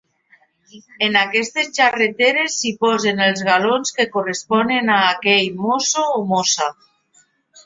[1.07, 6.73] En aquestes xarreteres s'hi posen els galons que corresponen a aquell mosso o mossa.